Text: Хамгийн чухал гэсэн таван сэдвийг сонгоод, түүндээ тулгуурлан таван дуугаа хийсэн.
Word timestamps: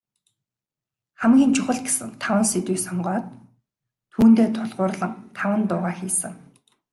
Хамгийн 1.21 1.51
чухал 1.55 1.79
гэсэн 1.87 2.09
таван 2.21 2.45
сэдвийг 2.51 2.79
сонгоод, 2.85 3.25
түүндээ 4.13 4.47
тулгуурлан 4.55 5.13
таван 5.37 5.61
дуугаа 5.69 5.93
хийсэн. 5.99 6.33